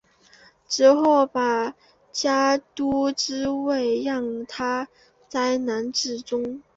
[0.67, 1.75] 之后把
[2.11, 4.47] 家督之位让与
[5.29, 6.63] 嫡男义忠。